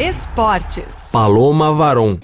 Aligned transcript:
Esportes. 0.00 1.10
Paloma 1.12 1.72
Varon. 1.72 2.18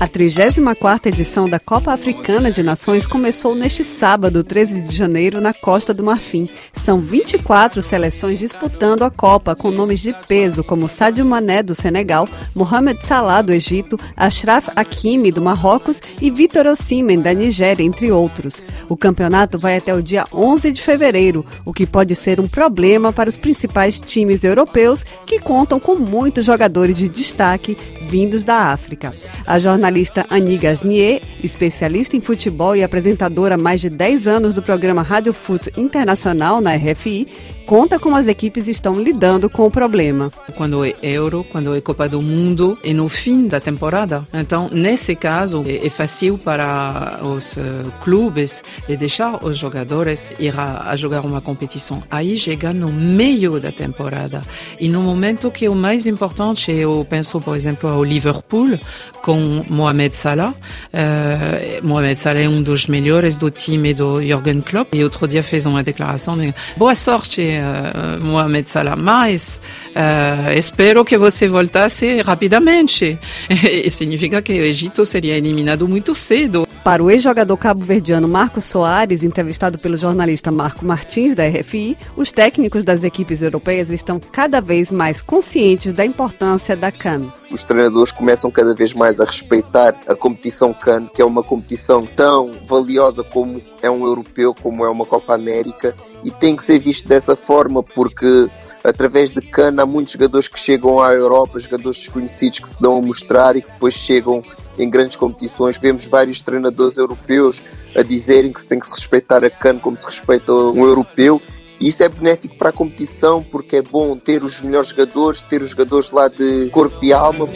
A 0.00 0.06
34ª 0.06 1.06
edição 1.06 1.48
da 1.48 1.58
Copa 1.58 1.92
Africana 1.92 2.52
de 2.52 2.62
Nações 2.62 3.04
começou 3.04 3.56
neste 3.56 3.82
sábado, 3.82 4.44
13 4.44 4.82
de 4.82 4.94
janeiro, 4.94 5.40
na 5.40 5.52
Costa 5.52 5.92
do 5.92 6.04
Marfim. 6.04 6.48
São 6.72 7.00
24 7.00 7.82
seleções 7.82 8.38
disputando 8.38 9.02
a 9.02 9.10
Copa, 9.10 9.56
com 9.56 9.72
nomes 9.72 9.98
de 9.98 10.14
peso 10.28 10.62
como 10.62 10.86
Sadio 10.86 11.26
Mané, 11.26 11.64
do 11.64 11.74
Senegal, 11.74 12.28
Mohamed 12.54 13.04
Salah, 13.04 13.42
do 13.42 13.52
Egito, 13.52 13.98
Ashraf 14.16 14.68
Hakimi, 14.76 15.32
do 15.32 15.42
Marrocos 15.42 16.00
e 16.20 16.30
Vitor 16.30 16.68
Osimhen, 16.68 17.20
da 17.20 17.34
Nigéria, 17.34 17.82
entre 17.82 18.12
outros. 18.12 18.62
O 18.88 18.96
campeonato 18.96 19.58
vai 19.58 19.78
até 19.78 19.92
o 19.92 20.00
dia 20.00 20.24
11 20.32 20.70
de 20.70 20.80
fevereiro, 20.80 21.44
o 21.64 21.72
que 21.72 21.84
pode 21.84 22.14
ser 22.14 22.38
um 22.38 22.46
problema 22.46 23.12
para 23.12 23.28
os 23.28 23.36
principais 23.36 24.00
times 24.00 24.44
europeus, 24.44 25.04
que 25.26 25.40
contam 25.40 25.80
com 25.80 25.96
muitos 25.96 26.44
jogadores 26.44 26.96
de 26.96 27.08
destaque 27.08 27.76
vindos 28.08 28.42
da 28.42 28.72
África. 28.72 29.14
A 29.46 29.58
jornalista 29.58 30.26
Annie 30.30 30.56
Gasnier, 30.56 31.20
especialista 31.44 32.16
em 32.16 32.20
futebol 32.20 32.74
e 32.74 32.82
apresentadora 32.82 33.54
há 33.54 33.58
mais 33.58 33.80
de 33.80 33.90
10 33.90 34.26
anos 34.26 34.54
do 34.54 34.62
programa 34.62 35.02
Rádio 35.02 35.32
Foot 35.32 35.70
Internacional 35.76 36.60
na 36.60 36.74
RFI, 36.74 37.28
conta 37.68 37.98
como 37.98 38.16
as 38.16 38.26
equipes 38.26 38.66
estão 38.66 38.98
lidando 38.98 39.50
com 39.50 39.66
o 39.66 39.70
problema. 39.70 40.32
Quando 40.56 40.86
é 40.86 40.94
Euro, 41.02 41.44
quando 41.52 41.76
é 41.76 41.80
Copa 41.82 42.08
do 42.08 42.22
Mundo, 42.22 42.78
é 42.82 42.94
no 42.94 43.10
fim 43.10 43.46
da 43.46 43.60
temporada. 43.60 44.24
Então, 44.32 44.70
nesse 44.72 45.14
caso, 45.14 45.62
é 45.66 45.90
fácil 45.90 46.38
para 46.38 47.20
os 47.22 47.58
uh, 47.58 47.92
clubes 48.02 48.62
de 48.88 48.96
deixar 48.96 49.44
os 49.44 49.58
jogadores 49.58 50.32
ir 50.38 50.58
a, 50.58 50.88
a 50.88 50.96
jogar 50.96 51.20
uma 51.20 51.42
competição. 51.42 52.02
Aí 52.10 52.38
chega 52.38 52.72
no 52.72 52.90
meio 52.90 53.60
da 53.60 53.70
temporada. 53.70 54.40
E 54.80 54.88
no 54.88 55.02
momento 55.02 55.50
que 55.50 55.66
é 55.66 55.70
o 55.70 55.74
mais 55.74 56.06
importante, 56.06 56.72
eu 56.72 57.06
penso, 57.06 57.38
por 57.38 57.54
exemplo, 57.54 57.90
ao 57.90 58.02
Liverpool, 58.02 58.80
com 59.22 59.62
Mohamed 59.68 60.16
Salah. 60.16 60.54
Uh, 60.54 61.86
Mohamed 61.86 62.18
Salah 62.18 62.40
é 62.40 62.48
um 62.48 62.62
dos 62.62 62.86
melhores 62.86 63.36
do 63.36 63.50
time 63.50 63.92
do 63.92 64.22
Jürgen 64.22 64.62
Klopp. 64.62 64.94
E 64.94 65.04
outro 65.04 65.28
dia 65.28 65.42
fez 65.42 65.66
uma 65.66 65.82
declaração 65.82 66.34
de 66.34 66.54
boa 66.78 66.94
sorte 66.94 67.57
uh, 67.60 68.24
Mohamed 68.24 68.70
Salah, 68.70 68.96
mas 68.96 69.60
uh, 69.88 70.52
espero 70.56 71.04
que 71.04 71.16
você 71.18 71.48
voltasse 71.48 72.20
rapidamente. 72.22 73.18
e 73.50 73.90
significa 73.90 74.40
que 74.42 74.52
o 74.52 74.64
Egito 74.64 75.04
seria 75.04 75.36
eliminado 75.36 75.88
muito 75.88 76.14
cedo. 76.14 76.66
Para 76.84 77.02
o 77.02 77.10
ex-jogador 77.10 77.56
cabo-verdiano 77.56 78.26
Marcos 78.26 78.64
Soares, 78.64 79.22
entrevistado 79.22 79.78
pelo 79.78 79.96
jornalista 79.96 80.50
Marco 80.50 80.84
Martins, 80.84 81.34
da 81.34 81.46
RFI, 81.46 81.96
os 82.16 82.32
técnicos 82.32 82.82
das 82.82 83.04
equipes 83.04 83.42
europeias 83.42 83.90
estão 83.90 84.18
cada 84.18 84.60
vez 84.60 84.90
mais 84.90 85.20
conscientes 85.20 85.92
da 85.92 86.04
importância 86.04 86.74
da 86.74 86.90
CAN. 86.90 87.32
Os 87.50 87.62
treinadores 87.62 88.12
começam 88.12 88.50
cada 88.50 88.74
vez 88.74 88.92
mais 88.92 89.20
a 89.20 89.24
respeitar 89.24 89.94
a 90.06 90.14
competição 90.14 90.72
CAN, 90.72 91.06
que 91.06 91.22
é 91.22 91.24
uma 91.24 91.42
competição 91.42 92.04
tão 92.04 92.50
valiosa 92.66 93.22
como 93.22 93.62
é 93.82 93.90
um 93.90 94.04
europeu, 94.04 94.54
como 94.54 94.84
é 94.84 94.88
uma 94.88 95.04
Copa 95.06 95.34
América, 95.34 95.94
e 96.24 96.30
tem 96.30 96.56
que 96.56 96.62
ser 96.62 96.78
visto 96.78 97.08
dessa 97.08 97.36
forma, 97.36 97.82
porque 97.82 98.48
através 98.82 99.30
de 99.30 99.40
Cana 99.40 99.82
há 99.82 99.86
muitos 99.86 100.12
jogadores 100.12 100.48
que 100.48 100.58
chegam 100.58 101.00
à 101.00 101.12
Europa, 101.12 101.58
jogadores 101.58 101.98
desconhecidos 101.98 102.60
que 102.60 102.68
se 102.68 102.80
dão 102.80 102.96
a 102.96 103.02
mostrar 103.02 103.56
e 103.56 103.62
que 103.62 103.70
depois 103.70 103.94
chegam 103.94 104.42
em 104.78 104.88
grandes 104.88 105.16
competições. 105.16 105.78
Vemos 105.78 106.06
vários 106.06 106.40
treinadores 106.40 106.96
europeus 106.96 107.60
a 107.94 108.02
dizerem 108.02 108.52
que 108.52 108.60
se 108.60 108.66
tem 108.66 108.80
que 108.80 108.90
respeitar 108.90 109.44
a 109.44 109.50
Cana 109.50 109.80
como 109.80 109.96
se 109.96 110.06
respeita 110.06 110.52
um 110.52 110.84
europeu. 110.84 111.40
E 111.80 111.88
isso 111.88 112.02
é 112.02 112.08
benéfico 112.08 112.56
para 112.56 112.70
a 112.70 112.72
competição 112.72 113.42
porque 113.42 113.76
é 113.76 113.82
bom 113.82 114.16
ter 114.16 114.42
os 114.42 114.60
melhores 114.60 114.88
jogadores, 114.88 115.44
ter 115.44 115.62
os 115.62 115.70
jogadores 115.70 116.10
lá 116.10 116.28
de 116.28 116.68
corpo 116.70 116.98
e 117.04 117.12
alma. 117.12 117.48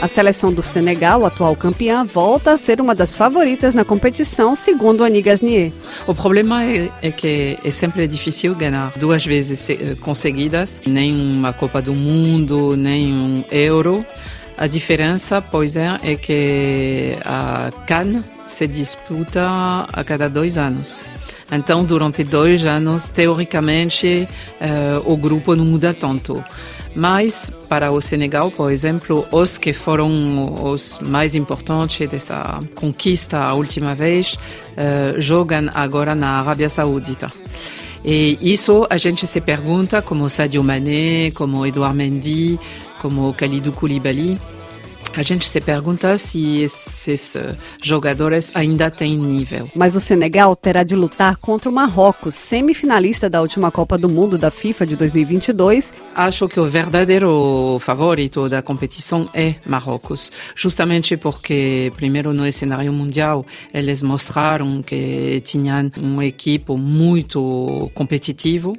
A 0.00 0.08
seleção 0.08 0.50
do 0.50 0.62
Senegal, 0.62 1.26
atual 1.26 1.54
campeã, 1.54 2.06
volta 2.06 2.52
a 2.52 2.56
ser 2.56 2.80
uma 2.80 2.94
das 2.94 3.12
favoritas 3.12 3.74
na 3.74 3.84
competição, 3.84 4.56
segundo 4.56 5.04
Annie 5.04 5.20
Gasnier. 5.20 5.72
O 6.06 6.14
problema 6.14 6.64
é, 6.64 6.90
é, 7.02 7.10
que 7.10 7.58
é 7.62 7.70
sempre 7.70 8.06
difícil 8.08 8.54
ganhar 8.54 8.92
duas 8.96 9.26
vezes 9.26 9.68
eh, 9.68 9.94
conseguidas, 10.00 10.80
nem 10.86 11.14
uma 11.14 11.52
Copa 11.52 11.82
do 11.82 11.92
Mundo, 11.92 12.74
nem 12.78 13.12
um 13.12 13.44
Euro. 13.50 14.02
A 14.56 14.66
diferença, 14.66 15.42
pois 15.42 15.76
é, 15.76 15.98
é 16.02 16.16
que 16.16 17.18
a 17.22 17.70
CAN 17.86 18.24
se 18.46 18.66
disputa 18.66 19.86
a 19.92 20.02
cada 20.02 20.30
dois 20.30 20.56
anos. 20.56 21.04
Então, 21.52 21.84
durante 21.84 22.22
dois 22.24 22.64
anos, 22.64 23.08
teoricamente, 23.08 24.28
uh, 24.60 25.12
o 25.12 25.16
grupo 25.16 25.56
não 25.56 25.64
muda 25.64 25.92
tanto. 25.92 26.42
Mas, 26.94 27.52
para 27.68 27.92
o 27.92 28.00
Senegal, 28.00 28.50
por 28.50 28.70
exemplo, 28.70 29.26
os 29.30 29.56
que 29.56 29.72
foram 29.72 30.64
os 30.64 30.98
mais 31.00 31.34
importantes 31.34 32.08
dessa 32.08 32.60
conquista 32.74 33.38
a 33.38 33.54
última 33.54 33.94
vez 33.94 34.34
uh, 34.34 35.20
jogam 35.20 35.70
agora 35.72 36.14
na 36.14 36.40
Arábia 36.40 36.68
Saudita. 36.68 37.28
E 38.04 38.38
isso 38.40 38.86
a 38.90 38.96
gente 38.96 39.26
se 39.26 39.40
pergunta, 39.40 40.02
como 40.02 40.28
Sadio 40.28 40.64
Mané, 40.64 41.30
como 41.32 41.64
Edouard 41.66 41.96
Mendy, 41.96 42.58
como 43.00 43.32
Khalidou 43.32 43.72
Koulibaly, 43.72 44.38
a 45.14 45.22
gente 45.22 45.48
se 45.48 45.60
pergunta 45.60 46.16
se 46.18 46.62
esses 46.62 47.34
eh, 47.34 47.56
jogadores 47.82 48.50
ainda 48.54 48.90
têm 48.90 49.16
nível. 49.16 49.68
Mas 49.74 49.96
o 49.96 50.00
Senegal 50.00 50.54
terá 50.54 50.82
de 50.82 50.94
lutar 50.94 51.36
contra 51.36 51.68
o 51.68 51.72
Marrocos, 51.72 52.34
semifinalista 52.34 53.28
da 53.28 53.40
última 53.40 53.70
Copa 53.70 53.98
do 53.98 54.08
Mundo 54.08 54.38
da 54.38 54.50
FIFA 54.50 54.86
de 54.86 54.96
2022. 54.96 55.92
Acho 56.14 56.48
que 56.48 56.60
o 56.60 56.68
verdadeiro 56.68 57.78
favorito 57.80 58.48
da 58.48 58.62
competição 58.62 59.28
é 59.34 59.56
Marrocos, 59.66 60.30
justamente 60.54 61.16
porque, 61.16 61.92
primeiro, 61.96 62.32
no 62.32 62.50
cenário 62.52 62.92
mundial, 62.92 63.44
eles 63.74 64.02
mostraram 64.02 64.82
que 64.82 65.40
tinham 65.44 65.90
uma 65.98 66.24
equipe 66.24 66.72
muito 66.72 67.90
competitivo, 67.94 68.76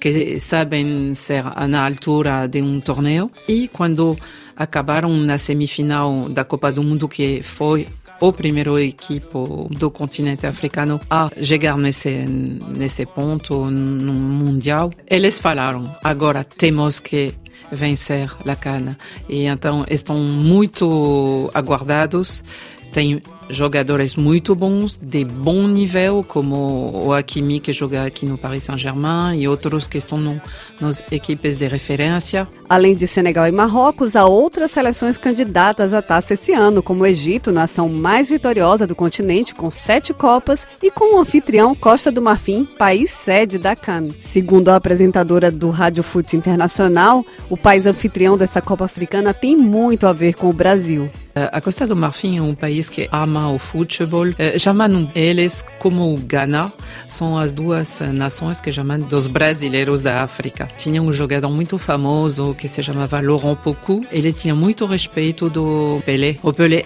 que 0.00 0.40
sabem 0.40 1.14
ser 1.14 1.44
na 1.68 1.84
altura 1.84 2.46
de 2.46 2.62
um 2.62 2.80
torneio 2.80 3.30
e 3.48 3.68
quando 3.68 4.16
acabaram 4.56 5.12
na 5.16 5.38
semifinal 5.38 6.28
da 6.28 6.44
Copa 6.44 6.72
do 6.72 6.82
Mundo, 6.82 7.08
que 7.08 7.42
foi 7.42 7.86
o 8.20 8.32
primeiro 8.32 8.78
equipe 8.78 9.26
do 9.70 9.90
continente 9.90 10.46
africano 10.46 11.00
a 11.10 11.30
chegar 11.42 11.76
nesse, 11.76 12.10
nesse 12.10 13.04
ponto 13.04 13.70
no 13.70 14.12
Mundial. 14.12 14.90
Eles 15.08 15.38
falaram, 15.38 15.94
agora 16.02 16.42
temos 16.42 16.98
que 16.98 17.34
vencer 17.70 18.30
a 18.46 18.56
cana. 18.56 18.96
E 19.28 19.46
então 19.46 19.84
estão 19.88 20.18
muito 20.18 21.50
aguardados. 21.52 22.42
Tem 22.92 23.22
jogadores 23.48 24.14
muito 24.14 24.54
bons, 24.54 24.98
de 25.00 25.24
bom 25.24 25.66
nível, 25.66 26.24
como 26.26 26.90
o 27.06 27.12
Hakimi 27.12 27.60
que 27.60 27.72
joga 27.72 28.04
aqui 28.04 28.26
no 28.26 28.38
Paris 28.38 28.64
Saint-Germain 28.64 29.38
e 29.38 29.48
outros 29.48 29.86
que 29.86 29.98
estão 29.98 30.18
no, 30.18 30.40
nas 30.80 31.02
equipes 31.10 31.56
de 31.56 31.66
referência. 31.66 32.48
Além 32.68 32.96
de 32.96 33.06
Senegal 33.06 33.46
e 33.46 33.52
Marrocos, 33.52 34.16
há 34.16 34.26
outras 34.26 34.70
seleções 34.70 35.16
candidatas 35.16 35.92
à 35.92 36.02
taça 36.02 36.34
esse 36.34 36.52
ano, 36.52 36.82
como 36.82 37.02
o 37.02 37.06
Egito, 37.06 37.52
nação 37.52 37.88
mais 37.88 38.28
vitoriosa 38.28 38.86
do 38.86 38.94
continente, 38.94 39.54
com 39.54 39.70
sete 39.70 40.12
Copas, 40.12 40.66
e 40.82 40.90
com 40.90 41.16
o 41.16 41.20
anfitrião 41.20 41.74
Costa 41.74 42.10
do 42.10 42.22
Marfim, 42.22 42.64
país 42.64 43.10
sede 43.10 43.58
da 43.58 43.76
CAN. 43.76 44.08
Segundo 44.24 44.68
a 44.68 44.76
apresentadora 44.76 45.50
do 45.50 45.70
Rádio 45.70 46.02
Fute 46.02 46.36
Internacional, 46.36 47.24
o 47.48 47.56
país 47.56 47.86
anfitrião 47.86 48.36
dessa 48.36 48.60
Copa 48.60 48.84
Africana 48.84 49.32
tem 49.32 49.56
muito 49.56 50.06
a 50.06 50.12
ver 50.12 50.34
com 50.34 50.48
o 50.48 50.52
Brasil. 50.52 51.08
A 51.36 51.60
Costa 51.60 51.86
do 51.86 51.94
Marfim 51.94 52.38
é 52.38 52.42
um 52.42 52.54
país 52.54 52.88
que 52.88 53.10
ama 53.12 53.52
o 53.52 53.58
futebol. 53.58 54.24
Chamam 54.58 55.10
eles 55.14 55.62
como 55.78 56.14
o 56.14 56.16
Ghana, 56.16 56.72
são 57.06 57.38
as 57.38 57.52
duas 57.52 58.00
nações 58.00 58.58
que 58.58 58.72
chamam 58.72 59.00
dos 59.00 59.26
brasileiros 59.26 60.00
da 60.00 60.22
África. 60.22 60.66
Tinha 60.78 61.02
um 61.02 61.12
jogador 61.12 61.50
muito 61.50 61.76
famoso 61.76 62.54
que 62.58 62.68
se 62.68 62.82
chamava 62.82 63.20
Laurent 63.20 63.54
Poku. 63.56 64.02
Ele 64.10 64.32
tinha 64.32 64.54
muito 64.54 64.86
respeito 64.86 65.50
do 65.50 66.00
Pelé. 66.06 66.36
O 66.42 66.54
Pelé, 66.54 66.82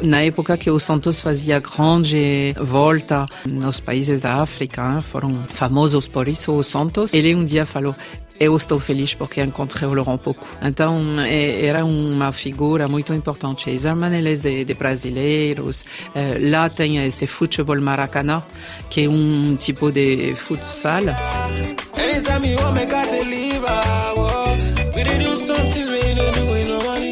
na 0.00 0.22
época 0.22 0.56
que 0.56 0.70
o 0.70 0.78
Santos 0.78 1.20
fazia 1.20 1.58
grande 1.58 2.54
volta 2.60 3.26
nos 3.44 3.80
países 3.80 4.20
da 4.20 4.36
África, 4.36 5.02
foram 5.02 5.42
famosos 5.48 6.06
por 6.06 6.28
isso, 6.28 6.52
o 6.52 6.62
Santos. 6.62 7.12
Ele 7.12 7.34
um 7.34 7.44
dia 7.44 7.66
falou: 7.66 7.96
eu 8.40 8.56
estou 8.56 8.78
feliz 8.78 9.14
porque 9.14 9.42
encontrei 9.42 9.86
o 9.86 9.92
Laurent 9.92 10.18
Poco. 10.18 10.46
Então, 10.62 11.20
é, 11.20 11.66
era 11.66 11.84
uma 11.84 12.32
figura 12.32 12.88
muito 12.88 13.12
importante. 13.12 13.68
Os 13.68 13.84
irmãos 13.84 14.40
de, 14.40 14.64
de 14.64 14.74
brasileiros, 14.74 15.84
é, 16.14 16.38
lá 16.40 16.70
tem 16.70 17.04
esse 17.04 17.26
futebol 17.26 17.78
maracanã, 17.78 18.42
que 18.88 19.04
é 19.04 19.08
um 19.08 19.56
tipo 19.56 19.92
de 19.92 20.34
futsal. 20.34 21.02
Me, 22.40 22.56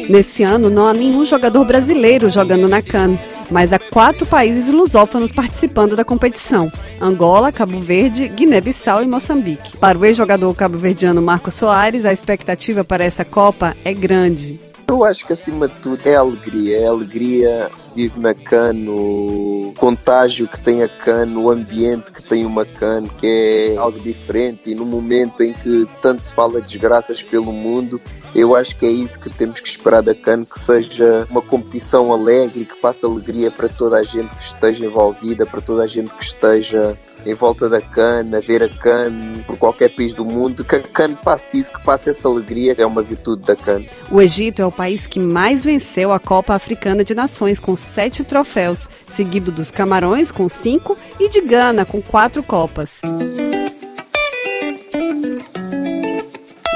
Nesse 0.09 0.41
ano, 0.41 0.71
não 0.71 0.87
há 0.87 0.93
nenhum 0.93 1.23
jogador 1.23 1.63
brasileiro 1.63 2.31
jogando 2.31 2.67
na 2.67 2.81
CAN, 2.81 3.15
mas 3.51 3.71
há 3.71 3.77
quatro 3.77 4.25
países 4.25 4.67
lusófonos 4.67 5.31
participando 5.31 5.95
da 5.95 6.03
competição: 6.03 6.71
Angola, 6.99 7.51
Cabo 7.51 7.77
Verde, 7.77 8.27
Guiné-Bissau 8.27 9.03
e 9.03 9.07
Moçambique. 9.07 9.77
Para 9.77 9.99
o 9.99 10.03
ex-jogador 10.03 10.51
cabo-verdiano 10.55 11.21
Marco 11.21 11.51
Soares, 11.51 12.05
a 12.05 12.11
expectativa 12.11 12.83
para 12.83 13.03
essa 13.03 13.23
Copa 13.23 13.77
é 13.85 13.93
grande. 13.93 14.59
Eu 14.89 15.05
acho 15.05 15.27
que 15.27 15.33
acima 15.33 15.67
de 15.67 15.75
tudo 15.75 16.01
é 16.03 16.15
alegria. 16.15 16.79
É 16.79 16.87
alegria 16.87 17.69
se 17.75 17.91
vive 17.93 18.19
na 18.19 18.33
cano, 18.33 18.95
o 18.95 19.73
contágio 19.77 20.47
que 20.47 20.59
tem 20.59 20.81
a 20.81 20.89
cano, 20.89 21.43
o 21.43 21.51
ambiente 21.51 22.11
que 22.11 22.23
tem 22.23 22.43
uma 22.43 22.65
cano, 22.65 23.07
que 23.07 23.27
é 23.27 23.77
algo 23.77 23.99
diferente. 23.99 24.71
E 24.71 24.73
no 24.73 24.87
momento 24.87 25.43
em 25.43 25.53
que 25.53 25.87
tanto 26.01 26.23
se 26.23 26.33
fala 26.33 26.59
de 26.59 26.65
desgraças 26.65 27.21
pelo 27.21 27.53
mundo, 27.53 28.01
eu 28.35 28.55
acho 28.55 28.75
que 28.75 28.85
é 28.85 28.89
isso 28.89 29.19
que 29.19 29.29
temos 29.29 29.59
que 29.59 29.67
esperar 29.67 30.01
da 30.01 30.13
CAN, 30.13 30.43
que 30.43 30.59
seja 30.59 31.27
uma 31.29 31.41
competição 31.41 32.13
alegre, 32.13 32.65
que 32.65 32.75
passe 32.75 33.05
alegria 33.05 33.49
para 33.49 33.67
toda 33.67 33.97
a 33.97 34.03
gente 34.03 34.29
que 34.35 34.43
esteja 34.43 34.85
envolvida, 34.85 35.45
para 35.45 35.61
toda 35.61 35.83
a 35.83 35.87
gente 35.87 36.11
que 36.11 36.23
esteja 36.23 36.97
em 37.25 37.33
volta 37.33 37.67
da 37.67 37.81
CAN, 37.81 38.25
a 38.35 38.39
ver 38.39 38.63
a 38.63 38.69
CAN 38.69 39.11
por 39.45 39.57
qualquer 39.57 39.89
país 39.89 40.13
do 40.13 40.23
mundo, 40.23 40.63
que 40.63 40.75
a 40.75 40.81
CAN 40.81 41.15
passe 41.15 41.59
isso, 41.59 41.71
que 41.71 41.83
passe 41.83 42.09
essa 42.09 42.27
alegria, 42.27 42.75
que 42.75 42.81
é 42.81 42.85
uma 42.85 43.01
virtude 43.01 43.43
da 43.43 43.55
CAN. 43.55 43.81
O 44.11 44.21
Egito 44.21 44.61
é 44.61 44.65
o 44.65 44.71
país 44.71 45.07
que 45.07 45.19
mais 45.19 45.63
venceu 45.63 46.11
a 46.11 46.19
Copa 46.19 46.53
Africana 46.53 47.03
de 47.03 47.13
Nações, 47.15 47.59
com 47.59 47.75
sete 47.75 48.23
troféus, 48.23 48.87
seguido 48.91 49.51
dos 49.51 49.71
Camarões, 49.71 50.31
com 50.31 50.47
cinco, 50.47 50.97
e 51.19 51.29
de 51.29 51.41
Gana, 51.41 51.85
com 51.85 52.01
quatro 52.01 52.43
Copas. 52.43 53.01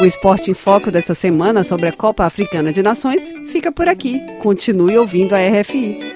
O 0.03 0.05
Esporte 0.05 0.51
em 0.51 0.53
Foco 0.53 0.91
dessa 0.91 1.15
semana 1.15 1.63
sobre 1.63 1.88
a 1.88 1.91
Copa 1.94 2.25
Africana 2.25 2.73
de 2.73 2.83
Nações 2.83 3.21
fica 3.50 3.71
por 3.71 3.88
aqui. 3.88 4.19
Continue 4.39 4.97
ouvindo 4.97 5.33
a 5.33 5.38
RFI. 5.38 6.13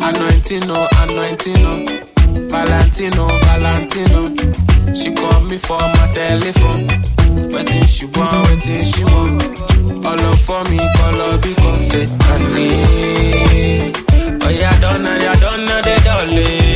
Anointing, 0.00 0.60
no, 0.60 0.88
anointing, 1.02 1.54
no. 1.58 2.13
Valentino, 2.50 3.26
Valentino. 3.46 4.34
She 4.94 5.12
call 5.14 5.40
me 5.42 5.58
for 5.58 5.78
my 5.78 6.10
telephone. 6.14 6.86
Waiting 7.52 7.84
she 7.84 8.06
want, 8.06 8.48
waiting 8.48 8.84
she 8.84 9.04
want. 9.04 9.42
All 10.04 10.20
up 10.20 10.38
for 10.38 10.62
me, 10.70 10.78
call 10.96 11.20
up 11.20 11.42
because 11.42 11.88
say, 11.90 12.06
honey. 12.20 13.92
Oh 14.42 14.50
yeah, 14.50 14.78
don't 14.80 15.02
know, 15.02 15.16
yeah, 15.16 15.34
don't 15.40 15.64
know 15.64 15.80
the 15.82 16.00
dolly. 16.04 16.73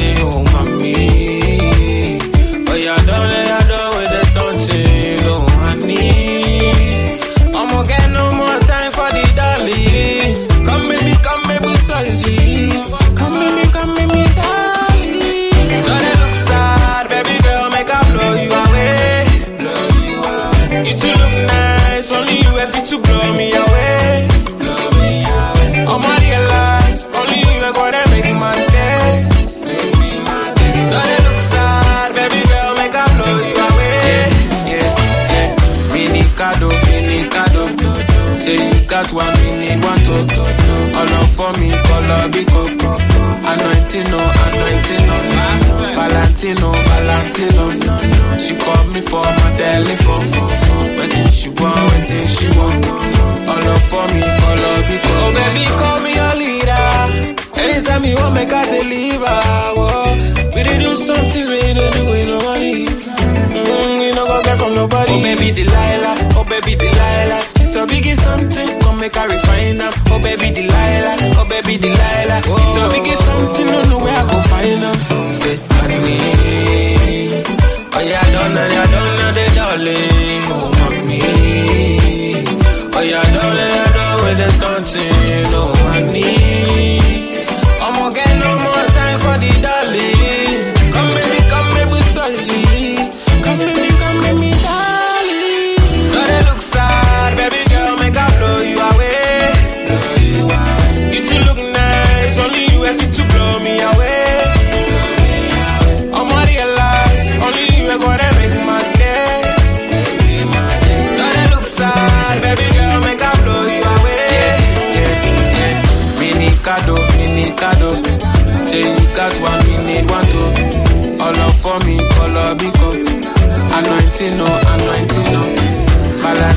place 21.98 22.12
Only 22.12 22.38
you 22.38 22.56
have 22.56 22.84
to 22.84 22.98
blow 22.98 23.32
me 23.32 23.52
away. 23.52 24.37
Say 38.78 38.82
you 38.82 38.88
got 38.88 39.12
one, 39.12 39.34
we 39.42 39.50
need 39.56 39.84
one 39.84 39.98
to. 39.98 40.12
All 40.94 41.08
up 41.08 41.26
for 41.26 41.52
me, 41.60 41.70
color 41.70 42.28
be 42.28 42.44
coco. 42.44 42.94
Anointing, 43.48 44.10
no, 44.10 44.18
anointing, 44.18 45.06
no. 45.06 45.16
Valentino, 45.96 46.72
Valentino. 46.72 48.38
She 48.38 48.56
called 48.56 48.92
me 48.92 49.00
for 49.00 49.22
my 49.22 49.56
telephone. 49.56 50.26
Waiting 50.98 51.28
she 51.28 51.48
want, 51.50 51.92
waiting 51.92 52.26
she 52.26 52.48
want. 52.58 52.86
All 53.48 53.68
up 53.68 53.80
for 53.80 54.06
me, 54.14 54.22
all 54.22 54.58
up 54.58 54.84
because. 54.86 55.22
Oh 55.24 55.32
baby, 55.34 55.64
call 55.78 56.00
me 56.00 56.14
your 56.14 56.34
leader. 56.36 56.86
Anytime 57.58 58.04
you 58.04 58.16
want, 58.16 58.34
make 58.34 58.52
I 58.52 58.64
deliver. 58.66 59.40
Whoa. 59.78 60.14
We 60.54 60.62
did 60.64 60.80
do 60.80 60.94
some 60.96 61.26
things 61.30 61.48
we 61.48 61.60
don't 61.72 61.92
do 61.92 62.04
with 62.10 62.28
nobody. 62.28 62.86
Mm, 62.86 64.06
you 64.06 64.14
know 64.14 64.26
go 64.26 64.42
get 64.42 64.58
from 64.58 64.74
nobody. 64.74 65.12
Oh 65.12 65.22
baby 65.22 65.50
Delilah, 65.52 65.76
oh 65.76 66.00
baby 66.02 66.07
A 67.78 67.86
biggie 67.86 68.16
something, 68.16 68.80
come 68.80 68.98
make 68.98 69.16
I 69.16 69.26
refine 69.26 69.78
them. 69.78 69.92
Oh 70.08 70.18
baby 70.20 70.50
Delilah, 70.50 71.16
oh 71.38 71.46
baby 71.48 71.78
Delilah. 71.78 72.42
It's 72.42 72.76
a 72.76 72.88
biggie 72.90 73.14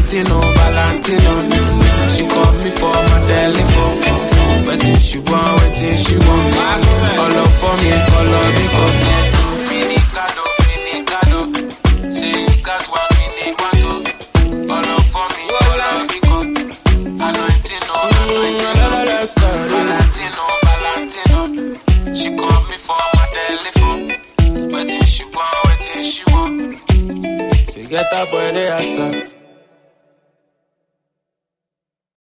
Valentino, 0.01 0.41
Valentino. 0.41 2.10
She 2.10 2.25
called 2.27 2.58
me 2.63 2.72
for 2.72 2.91
my 2.91 3.22
telephone. 3.27 4.65
Waiting 4.67 4.98
she 4.98 5.20
want, 5.20 5.62
waiting 5.62 5.96
she 5.96 6.17
want. 6.17 6.55
All 7.20 7.30